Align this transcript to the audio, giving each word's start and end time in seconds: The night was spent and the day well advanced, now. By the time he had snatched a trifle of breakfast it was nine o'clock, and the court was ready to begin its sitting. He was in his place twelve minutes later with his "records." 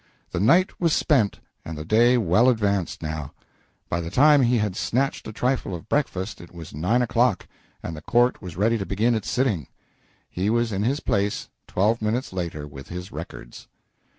The 0.31 0.39
night 0.39 0.81
was 0.81 0.93
spent 0.93 1.39
and 1.63 1.77
the 1.77 1.85
day 1.85 2.17
well 2.17 2.49
advanced, 2.49 3.03
now. 3.03 3.33
By 3.87 4.01
the 4.01 4.09
time 4.09 4.41
he 4.41 4.57
had 4.57 4.75
snatched 4.75 5.27
a 5.27 5.31
trifle 5.31 5.75
of 5.75 5.87
breakfast 5.87 6.41
it 6.41 6.51
was 6.51 6.73
nine 6.73 7.03
o'clock, 7.03 7.47
and 7.83 7.95
the 7.95 8.01
court 8.01 8.41
was 8.41 8.57
ready 8.57 8.79
to 8.79 8.85
begin 8.87 9.13
its 9.13 9.29
sitting. 9.29 9.67
He 10.27 10.49
was 10.49 10.71
in 10.71 10.81
his 10.81 11.01
place 11.01 11.49
twelve 11.67 12.01
minutes 12.01 12.33
later 12.33 12.65
with 12.67 12.87
his 12.89 13.11
"records." 13.11 13.67